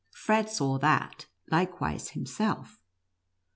[0.15, 2.81] Fred saw that likewise himself.